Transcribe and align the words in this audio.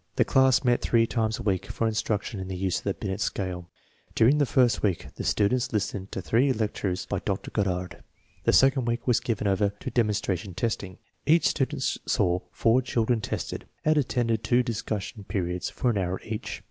The 0.15 0.25
class 0.25 0.63
met 0.63 0.81
three 0.81 1.05
times 1.05 1.37
a 1.37 1.43
week 1.43 1.67
for 1.67 1.85
instruction 1.87 2.39
in 2.39 2.47
the 2.47 2.55
use 2.55 2.79
of 2.79 2.85
the 2.85 2.95
Binet 2.95 3.21
scale. 3.21 3.69
During 4.15 4.39
the 4.39 4.47
first 4.47 4.81
week 4.81 5.13
the 5.13 5.23
students 5.23 5.71
listened 5.73 6.11
to 6.11 6.23
three 6.23 6.51
lectures 6.53 7.05
by 7.05 7.19
Dr. 7.19 7.51
Goddard. 7.51 8.01
The 8.43 8.51
second 8.51 8.85
week 8.85 9.05
was 9.05 9.19
given 9.19 9.45
over 9.45 9.69
to 9.79 9.91
demon 9.91 10.15
stration 10.15 10.55
testing., 10.55 10.97
Each 11.27 11.49
student 11.49 11.83
saw 11.83 12.39
four 12.51 12.81
children 12.81 13.21
tested, 13.21 13.67
and 13.85 13.95
attended 13.95 14.43
two 14.43 14.63
discussion 14.63 15.23
periods 15.23 15.69
of 15.69 15.85
an 15.85 15.99
hour 15.99 16.19
each. 16.23 16.59